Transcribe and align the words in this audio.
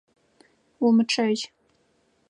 Умычъэжь! 0.85 1.43